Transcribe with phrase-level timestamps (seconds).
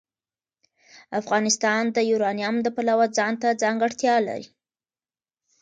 [1.21, 4.47] افغانستان د یورانیم د پلوه ځانته ځانګړتیا لري.